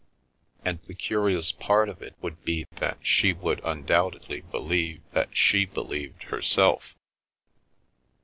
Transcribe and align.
"And 0.65 0.81
the 0.87 0.95
curious 0.95 1.51
part 1.51 1.87
of 1.87 2.01
it 2.01 2.15
would 2.23 2.43
be 2.43 2.65
that 2.77 2.97
she 3.05 3.33
would 3.33 3.63
un 3.63 3.83
doubtedly 3.85 4.41
believe 4.49 5.03
that 5.13 5.37
she 5.37 5.63
believed 5.63 6.23
herself. 6.23 6.95